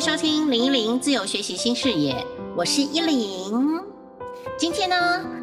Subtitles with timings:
[0.00, 2.16] 收听零一零自由学习新视野，
[2.56, 3.78] 我是依林。
[4.56, 4.96] 今天呢，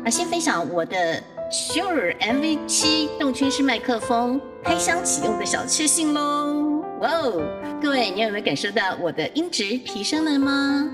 [0.04, 6.82] 啊，先分享我的 Sure MV 七动圈式麦克风开箱启用的小确幸喽。
[7.02, 7.40] 哇哦，
[7.80, 10.89] 各位，你有没有感受到我的音质提升了吗？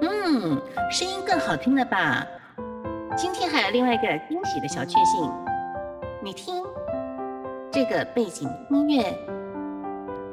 [0.00, 0.60] 嗯，
[0.90, 2.26] 声音更好听了吧？
[3.16, 5.30] 今天还有另外一个惊喜的小确幸，
[6.20, 6.60] 你听
[7.70, 9.16] 这个背景音乐，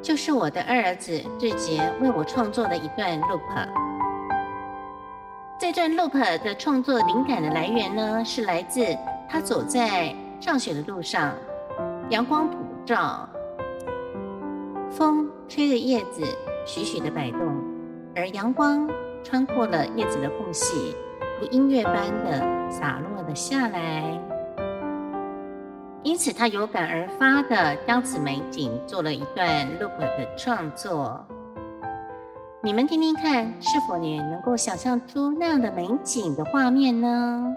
[0.04, 3.40] 就是我的二儿子志杰为我创作的一段 loop。
[5.58, 6.12] 这段 loop
[6.44, 8.84] 的创作灵感的来源呢，是来自
[9.26, 11.32] 他走在上学的路上，
[12.10, 13.26] 阳光普照，
[14.90, 16.22] 风吹着叶子
[16.66, 17.40] 徐徐的摆动，
[18.14, 18.86] 而阳光
[19.22, 20.94] 穿过了叶子的缝隙。
[21.40, 24.20] 如音乐般的洒落了下来，
[26.04, 31.24] 因此他有感而发的将此美景做了一段 loop 的创作。
[32.62, 37.56] 你们听听看，是否也能够想象出那样的美景的画面呢？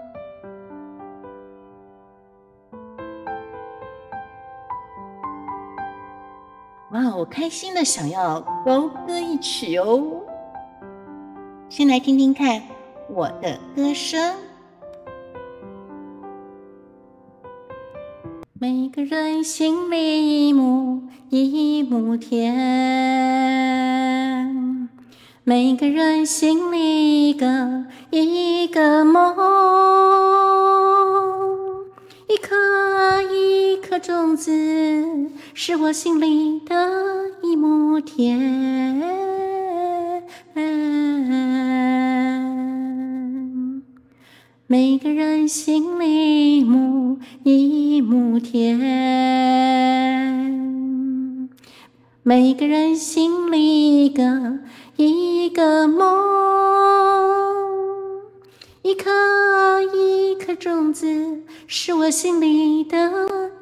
[6.92, 10.22] 哇，我开心的想要高歌一曲哦！
[11.68, 12.62] 先来听听看。
[13.10, 14.36] 我的歌声，
[19.04, 22.52] 人心里一亩一亩田，
[25.44, 29.36] 每个人心里一个一个梦，
[32.28, 32.56] 一颗
[33.32, 34.50] 一颗种子
[35.54, 36.74] 是我心里的
[37.42, 39.07] 一亩田。
[44.70, 48.78] 每个人心里一亩一亩田，
[52.22, 54.58] 每个人心里一个
[54.96, 56.06] 一个梦，
[58.82, 59.10] 一颗
[59.80, 63.10] 一颗种子是我心里的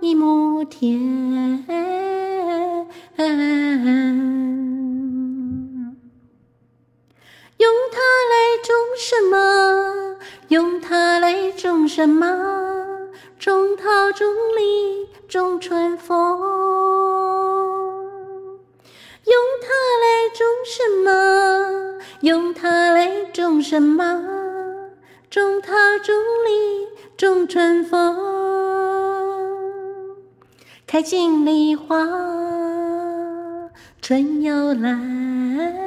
[0.00, 1.64] 一亩田，
[7.58, 10.16] 用它来种什么？
[10.48, 12.26] 用它来种什么？
[13.38, 16.38] 种桃，种李，种春风。
[19.24, 19.68] 用它
[20.02, 21.98] 来种什么？
[22.20, 24.04] 用它来种什么？
[25.30, 28.16] 种桃，种李，种春风。
[30.86, 32.06] 开尽梨花，
[34.02, 35.85] 春又来。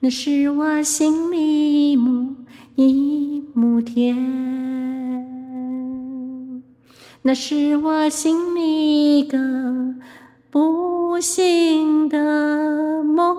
[0.00, 2.36] 那是我心里一亩
[2.76, 4.14] 一亩田，
[7.22, 9.96] 那是我心里一个
[10.50, 13.36] 不幸的梦。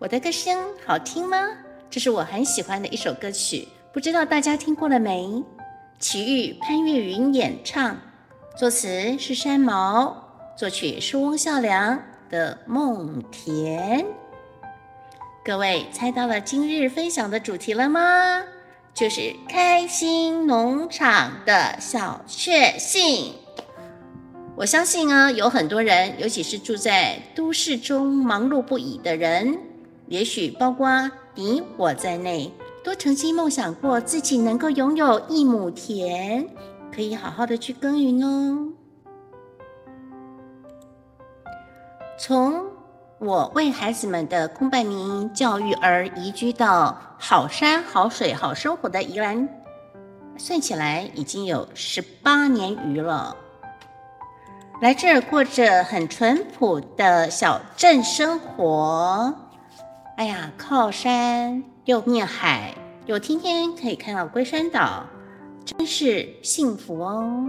[0.00, 1.36] 我的歌声好听吗？
[1.90, 5.42] 这是我很喜欢的一首歌曲，不知道大家听过了没？
[5.98, 7.96] 齐豫、潘越云演唱，
[8.56, 12.00] 作词是山毛，作曲是翁孝良
[12.30, 14.00] 的《梦田》。
[15.44, 18.44] 各位猜到了今日分享的主题了吗？
[18.94, 23.34] 就是开心农场的小确幸。
[24.54, 29.58] 我相信啊，有很多人，尤其是住在都市中忙碌不已的人。
[30.08, 32.50] 也许包括你我在内，
[32.82, 36.48] 都曾经梦想过自己能够拥有一亩田，
[36.90, 38.72] 可以好好的去耕耘哦。
[42.18, 42.64] 从
[43.18, 49.46] 我为孩子们的公办民营教育而移居到好山好水好生活的宜兰，
[50.38, 53.36] 算起来已经有十八年余了。
[54.80, 59.47] 来这儿过着很淳朴的小镇生活。
[60.18, 62.74] 哎呀，靠山又面海，
[63.06, 65.06] 又天天可以看到龟山岛，
[65.64, 67.46] 真是幸福哦。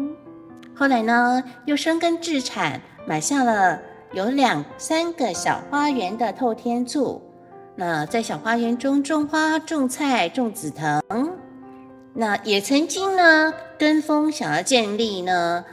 [0.76, 3.82] 后来呢，又生根置产，买下了
[4.14, 7.20] 有两三个小花园的透天厝。
[7.76, 11.02] 那在小花园中种花、种菜、种紫藤。
[12.14, 15.66] 那也曾经呢，跟风想要建立呢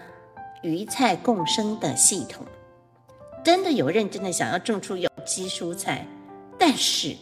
[0.62, 2.46] 鱼菜共生的系统。
[3.44, 6.06] 真的有认真的想要种出有机蔬菜，
[6.58, 7.16] 但是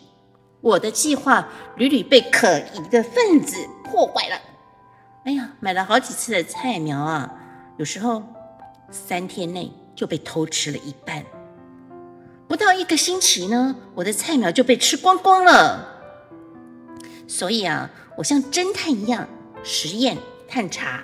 [0.60, 4.40] 我的计划屡屡被可疑的分子破坏了。
[5.24, 7.34] 哎呀，买了好几次的菜苗啊，
[7.78, 8.22] 有时候
[8.90, 11.24] 三天内就被偷吃了一半，
[12.46, 15.88] 不到一个星期呢，我的菜苗就被吃光光了。
[17.26, 19.26] 所以啊，我像侦探一样
[19.62, 21.02] 实验探查，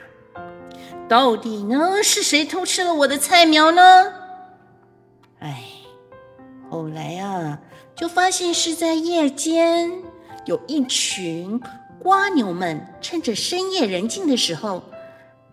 [1.08, 3.82] 到底呢是谁偷吃了我的菜苗呢？
[5.38, 5.64] 哎，
[6.68, 7.58] 后来啊，
[8.00, 9.92] 就发现是在夜间，
[10.46, 11.60] 有一群
[11.98, 14.82] 瓜牛们趁着深夜人静的时候，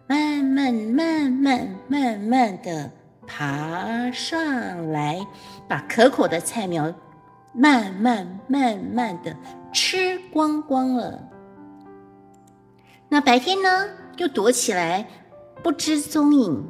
[0.08, 2.90] 慢慢、慢慢、慢慢的
[3.28, 5.28] 爬上来，
[5.68, 6.96] 把可口的菜苗
[7.52, 9.36] 慢慢、慢慢的
[9.74, 11.20] 吃光光了。
[13.10, 15.06] 那白天呢，又躲起来
[15.62, 16.66] 不知踪影。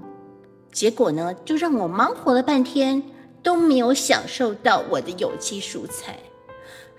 [0.72, 3.04] 结果呢，就让我忙活了半天，
[3.44, 6.18] 都没有享受到我的有机蔬菜。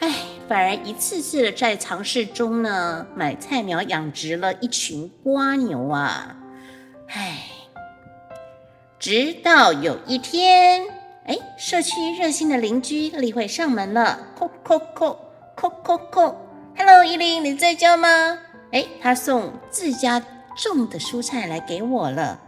[0.01, 0.15] 哎，
[0.49, 6.37] 反而一次次的在尝试中呢，买菜苗养殖了一群瓜牛啊！
[7.09, 7.49] 哎，
[8.99, 10.87] 直到有一天，
[11.25, 15.17] 哎，社区热心的邻居例会上门了，叩叩叩
[15.57, 16.35] 叩叩叩
[16.77, 18.39] ，Hello，依琳，你在家吗？
[18.71, 20.23] 哎，他送自家
[20.57, 22.41] 种的蔬菜来给我了。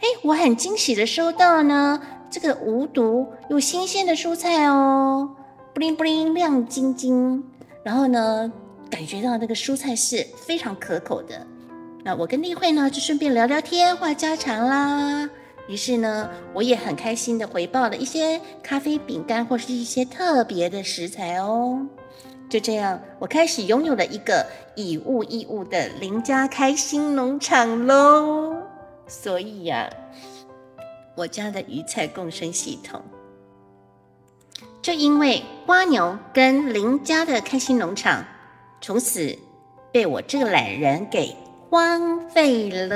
[0.00, 2.00] 哎，我很惊喜的收到呢，
[2.30, 5.30] 这个无毒又新鲜的蔬菜哦，
[5.72, 7.42] 布灵布灵亮晶晶，
[7.82, 8.52] 然后呢，
[8.90, 11.46] 感觉到那个蔬菜是非常可口的。
[12.04, 15.28] 那我跟丽慧呢，就顺便聊聊天，话家常啦。
[15.68, 21.84] 于是呢，我也很开心的回报了一些咖啡、饼干或是一些特别的食材哦。
[22.48, 24.46] 就这样，我开始拥有了一个
[24.76, 28.54] 以物易物的邻家开心农场喽。
[29.08, 29.90] 所以呀，
[31.16, 33.02] 我家的鱼菜共生系统，
[34.82, 38.22] 就因为瓜牛跟邻家的开心农场，
[38.82, 39.36] 从此
[39.90, 41.34] 被我这个懒人给
[41.70, 42.86] 荒废了。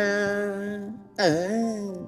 [1.17, 2.07] 嗯，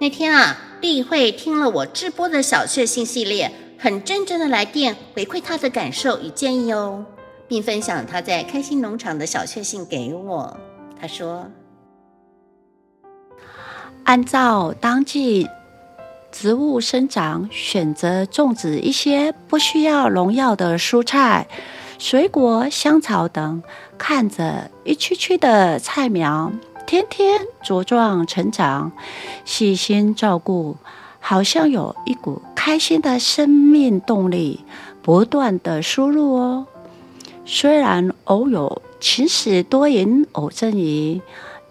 [0.00, 7.04] 那天啊，丽慧听了我直播的小确幸系列，很认真的来电回馈她的感受与建议哦，
[7.46, 10.56] 并分享她在开心农场的小确幸给我。
[10.98, 11.46] 他说
[14.06, 15.48] ：“按照当季
[16.30, 21.48] 植物生长，选择种植一些不需要农药的蔬菜、
[21.98, 23.64] 水果、香草等，
[23.98, 26.52] 看着一区区的菜苗
[26.86, 28.92] 天天茁壮成长，
[29.44, 30.76] 细心照顾，
[31.18, 34.60] 好像有一股开心的生命动力
[35.02, 36.66] 不断的输入哦。
[37.44, 41.20] 虽然偶有。”晴时多云，偶阵雨，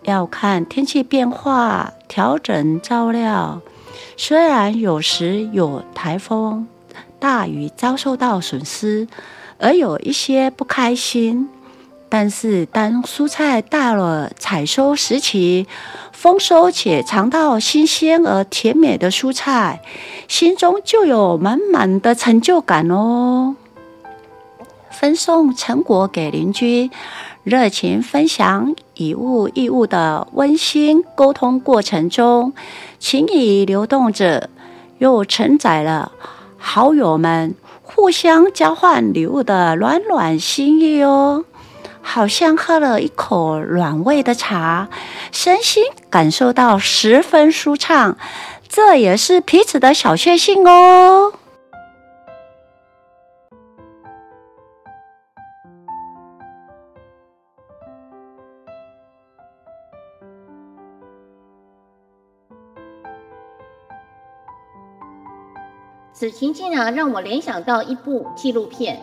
[0.06, 3.62] 要看天气变化调整照料。
[4.18, 6.68] 虽然有时有台风、
[7.20, 9.08] 大雨遭受到损失，
[9.58, 11.50] 而有一些不开心，
[12.08, 15.68] 但是当蔬菜到了采收时期，
[16.12, 19.82] 丰收且尝到新鲜而甜美的蔬菜，
[20.28, 23.56] 心中就有满满的成就感哦。
[24.92, 26.90] 分送成果给邻居。
[27.44, 32.54] 热情分享以物易物的温馨沟通过程中，
[33.00, 34.50] 情谊流动着，
[34.98, 36.12] 又承载了
[36.58, 41.46] 好友们互相交换礼物的暖暖心意哦。
[42.02, 44.90] 好像喝了一口暖胃的茶，
[45.32, 48.18] 身心感受到十分舒畅，
[48.70, 51.34] 这也是彼此的小确幸哦。
[66.18, 68.96] 此情境啊，让我联想到一部纪录片《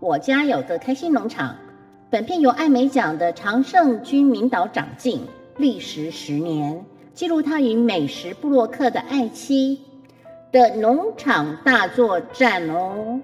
[0.00, 1.50] 我家有个开心农场》。
[2.10, 5.20] 本片由艾美奖的常胜军民导长进，
[5.56, 6.84] 历时十年，
[7.14, 9.80] 记录他与美食布洛克的爱妻
[10.50, 13.20] 的农场大作战哦。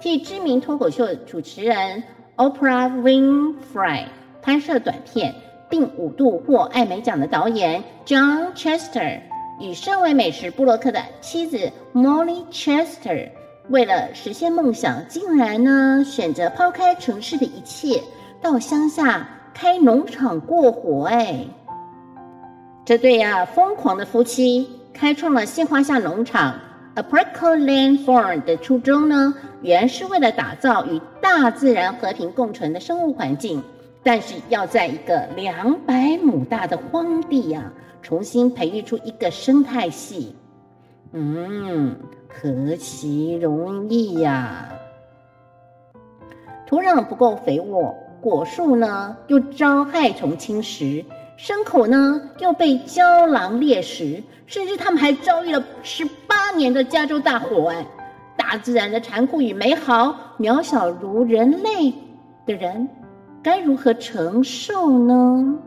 [0.00, 2.02] 替知名脱口秀主持人
[2.34, 4.06] Oprah Winfrey
[4.42, 5.32] 拍摄短片，
[5.70, 9.20] 并五度获艾美奖的导演 John Chester。
[9.60, 13.28] 与身为美食布洛克的妻子 Molly Chester
[13.68, 18.02] 为了实现梦想，竟然呢选择抛开城市的一切，
[18.40, 21.06] 到乡下开农场过活。
[21.06, 21.44] 哎，
[22.84, 26.54] 这对呀疯狂的夫妻开创了杏花下农场
[26.94, 33.62] a p r i c o Land Farm） 的初衷呢，原是为了打造与大自然和平共存的生物环境，
[34.02, 37.70] 但是要在一个两百亩大的荒地呀，
[38.02, 40.34] 重新培育出一个生态系。
[41.12, 41.96] 嗯。
[42.30, 44.68] 何其容易呀！
[46.66, 51.02] 土壤不够肥沃，果树呢又遭害虫侵蚀，
[51.38, 57.70] 牲口呢又被郊狼猎食，甚至他们还遭遇了十八年的加州大火。
[57.70, 57.84] 哎，
[58.36, 61.92] 大自然的残酷与美好，渺小如人类
[62.46, 62.88] 的人
[63.42, 65.58] 该如何承受呢？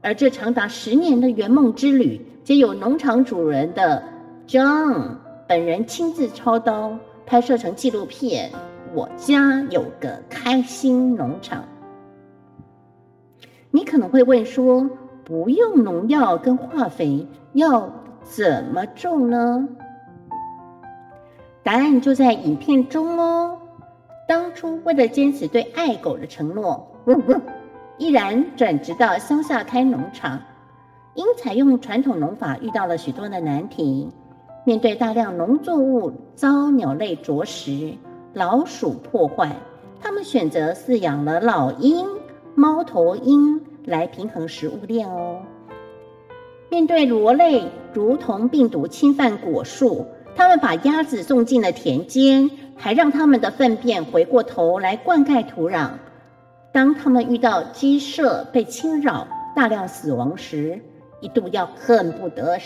[0.00, 4.02] 而这长达十年的圆梦之旅，皆有农场主人的。
[4.46, 8.50] John 本人亲自操刀拍摄成纪录片。
[8.94, 11.62] 我家有个开心农场。
[13.70, 14.88] 你可能会问说，
[15.24, 19.68] 不用农药跟化肥，要怎么种呢？
[21.62, 23.58] 答案就在影片中哦。
[24.26, 26.90] 当初为了坚持对爱狗的承诺，
[27.98, 30.40] 毅然转职到乡下开农场，
[31.14, 34.08] 因采用传统农法遇到了许多的难题。
[34.64, 37.94] 面对大量农作物遭鸟类啄食、
[38.34, 39.50] 老鼠破坏，
[40.00, 42.06] 他们选择饲养了老鹰、
[42.54, 45.40] 猫头鹰来平衡食物链哦。
[46.70, 55.90] 面对螺类如同病毒侵犯果树，他们把鸭子送进了田间，还让它们的粪便回过头来灌溉土壤。
[56.72, 60.80] 当他们遇到鸡舍被侵扰、大量死亡时，
[61.20, 62.58] 一度要恨不得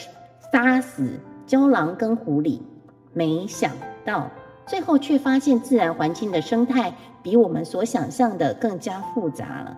[0.52, 1.20] 杀死。
[1.44, 2.60] 郊狼跟狐狸，
[3.12, 3.72] 没想
[4.04, 4.30] 到
[4.64, 9.76] 最后却发现自然环境的生态比我们所想象的更加复杂了。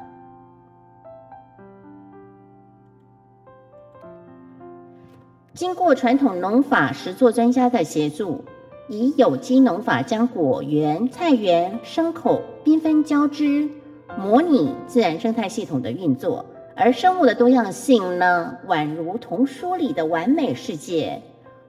[5.55, 8.45] 经过传统农法实作专家的协助，
[8.89, 13.69] 以有机农法将果园、菜园、牲口缤纷交织，
[14.17, 16.45] 模拟自然生态系统的运作，
[16.77, 21.21] 而生物的多样性呢，宛如童书里的完美世界。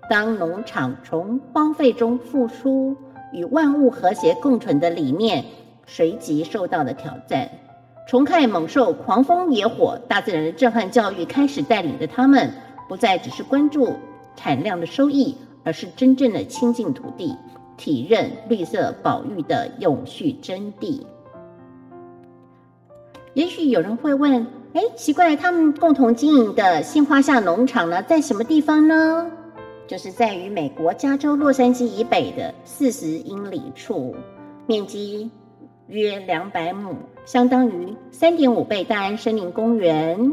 [0.10, 2.96] 当农场从荒废中复苏，
[3.34, 5.44] 与万物和谐共存的理念
[5.88, 7.50] 随即受到了挑战。
[8.08, 12.52] 重看猛兽、狂风野火，大自然的震撼教育开始带领着他们，
[12.88, 13.94] 不再只是关注
[14.36, 17.36] 产量的收益，而是真正的亲近土地，
[17.76, 21.02] 体认绿色保育的永续真谛。
[23.36, 29.30] 也许有人会问：哎，奇怪，他们共同经营的杏花下农场呢，在什么地方呢？
[29.88, 34.16] 就是在于美国加州洛杉矶以北的四十英里处，
[34.66, 35.30] 面积
[35.88, 40.32] 约两百亩，相当于三点五倍大安森林公园。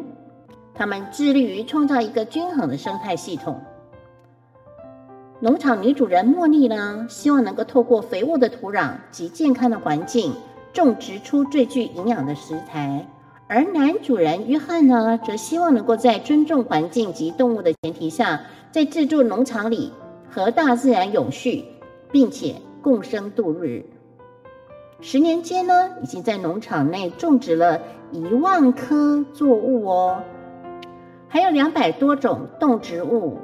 [0.72, 3.60] 他们致力于创造一个均衡的生态系统。
[5.40, 10.32] 农场女主人茉莉呢，希望能够透过肥沃的土壤及健康的环境，
[10.72, 13.06] 种植出最具营养的食材；
[13.46, 18.40] 而男主人约翰呢，则希望能够在尊重环境及动物的前提下。
[18.70, 19.92] 在自助农场里
[20.30, 21.62] 和大自然永续，
[22.10, 23.84] 并且共生度日。
[25.02, 30.22] 十年间呢，已经在农场内种植了一万棵作物哦，
[31.28, 33.36] 还有两百多种动植物，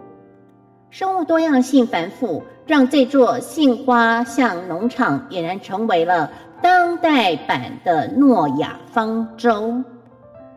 [0.90, 6.30] 生物多样性繁复，让这座杏花巷农场俨然成为了
[6.62, 9.84] 当代版的诺亚方舟。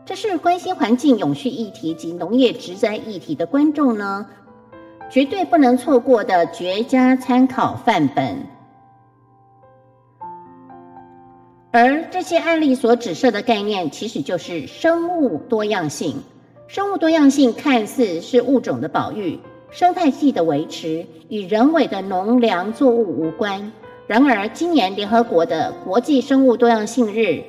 [0.06, 4.26] 这是关心环境永续议题及农业植栽议题的观众呢。
[5.10, 8.38] 绝对不能错过的绝佳参考范本。
[11.72, 16.24] 而这些案例所指涉的概念，其实就是生物多样性。
[16.68, 19.38] 生物多样性看似是物种的保育、
[19.72, 23.72] 生态系的维持，与人为的农粮作物无关。
[24.06, 27.42] 然而，今年联合国的国际生物多样性日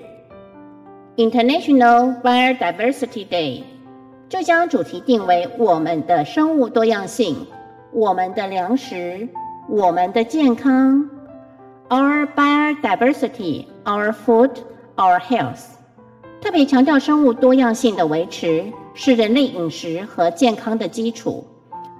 [1.16, 3.64] （International Biodiversity Day）。
[4.28, 7.36] 就将主题定为我们的生物多样性、
[7.92, 9.28] 我们的粮食、
[9.68, 11.10] 我们的健康。
[11.88, 14.50] Our biodiversity, our food,
[14.94, 15.64] our health。
[16.40, 18.64] 特别强调生物多样性的维持
[18.94, 21.44] 是人类饮食和健康的基础，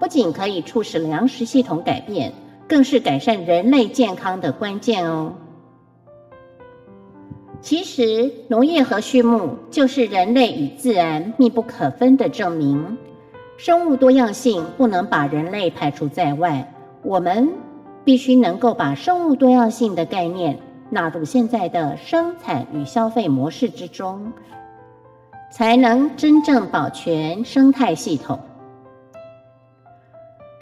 [0.02, 2.32] 不仅可以促使粮食系统改变，
[2.66, 5.35] 更是改善人类健康的关键哦。
[7.61, 12.99] 其实，农业和畜牧就是人类与自然密不可分的证明。
[13.56, 17.50] 生物多样性不能把人类排除在外，我们
[18.04, 20.59] 必须能够把生物多样性的概念
[20.90, 24.32] 纳入现在的生产与消费模式之中，
[25.52, 28.40] 才能真正保全生态系统。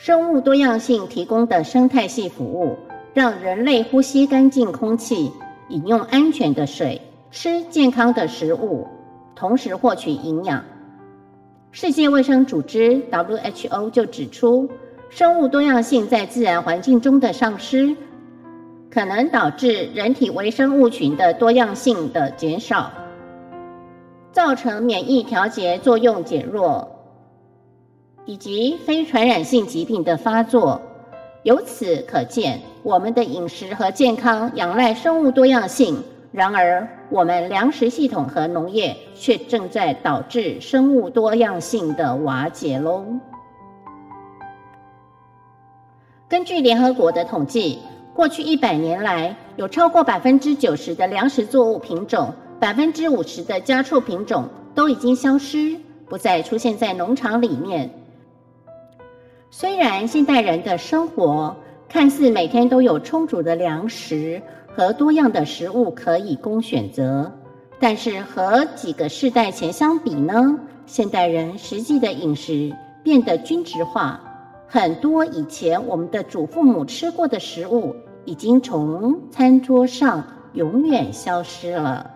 [0.03, 2.75] 生物多样性提供的生态系服务，
[3.13, 5.31] 让人类呼吸干净空气、
[5.69, 6.99] 饮用安全的水、
[7.31, 8.89] 吃健康的食物，
[9.37, 10.65] 同时获取营养。
[11.71, 14.67] 世界卫生组织 （WHO） 就指出。
[15.11, 17.95] 生物多样性在自然环境中的丧失，
[18.91, 22.91] 可能导致人体微生物群的多样性的减少，
[24.33, 26.89] 造成免疫调节作用减弱，
[28.31, 30.81] 以及非传染性疾病的发作。
[31.43, 43.05] 由此可见，我们的饮食和健康仰赖生物多样性，然而我们粮食系统和农业却正在导致生物多样性的瓦解喽。
[46.29, 47.81] 根据联合国的统计，
[48.15, 55.77] 过去一百年来，有超过百分之九十的粮食作物品种、百分之五十的家畜品种都已经消失，
[56.09, 57.91] 不再出现在农场里面。
[59.53, 61.57] 虽然现代人的生活
[61.89, 67.33] 看似每天都有充足的粮食和多样的食物可以供选择，
[67.81, 70.57] 但是和几个世代前相比呢？
[70.87, 74.21] 现代人实际的饮食变得均质化。
[74.69, 82.09] 很多以前我们的祖父母吃过的食物，已经从餐桌上永远消失了。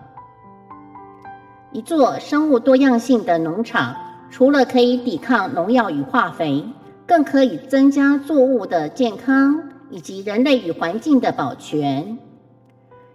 [1.73, 3.97] 一座生物多样性的农场，
[4.31, 6.65] 除了可以抵抗农药与化肥，
[7.07, 12.19] 更可以增加作物的健康以及人类与环境的保全。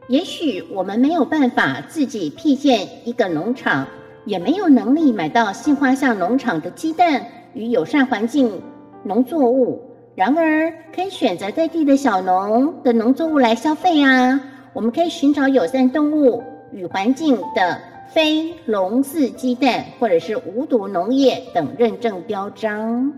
[0.08, 3.88] 也许我们没有办法自己辟建一个农场，
[4.25, 8.62] 也没有能力买到杏花巷农场的鸡蛋与友善环境。
[9.04, 9.82] 农作物，
[10.13, 14.41] 然而可以选择在地的小农的农作物来消费啊。
[14.73, 17.80] 我们可以寻找友善动物与环境的
[18.12, 23.13] 非笼饲鸡蛋，或者是无毒农业等认证标章。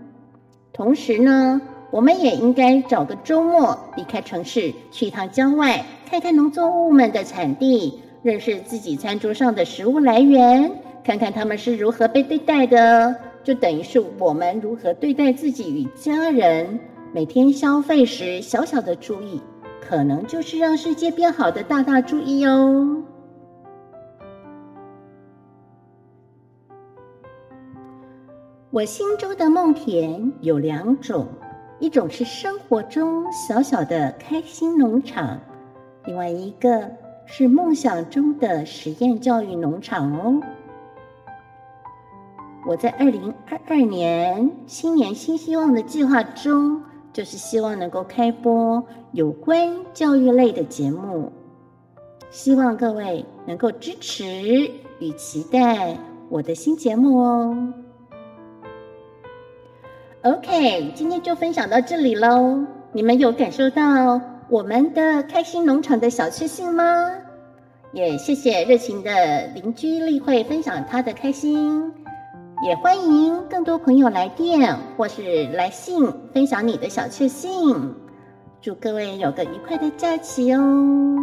[0.72, 10.72] 同时呢，我们也应该找个周末离开城市，去一趟郊外，看看农作物们的产地，认识自己餐桌上的食物来源，
[11.04, 13.14] 看看他们是如何被对待的。
[13.44, 16.80] 就等于是我们如何对待自己与家人，
[17.12, 19.42] 每天消费时小小的注意，
[19.86, 23.01] 可能就是让世界变好的大大注意哦。
[28.72, 31.28] 我心中的梦田有两种，
[31.78, 35.38] 一种是生活中小小的开心农场，
[36.06, 36.90] 另外一个
[37.26, 40.40] 是梦想中的实验教育农场哦。
[42.66, 46.82] 我在二零二二年新年新希望的计划中，
[47.12, 48.82] 就是希望能够开播
[49.12, 51.30] 有关教育类的节目，
[52.30, 54.24] 希望各位能够支持
[54.98, 55.98] 与期待
[56.30, 57.74] 我的新节目哦。
[60.24, 62.64] OK，今天就分享到这里喽。
[62.92, 67.10] 你们有感受到我们的开心农场的小确幸吗？
[67.92, 71.92] 也谢谢热情的邻居例会分享他的开心。
[72.64, 77.92] 也欢迎更多朋友来电或是来信分享你的小确幸。
[78.60, 81.16] 祝各位有个愉快的假期哦！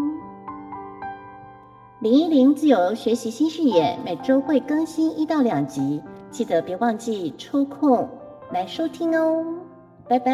[2.02, 8.10] 零一零自由学习新视野每周会更新一到两集，记得别忘记抽空
[8.52, 9.46] 来收听哦！
[10.08, 10.32] 拜拜，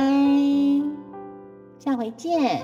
[1.79, 2.61] 下回见。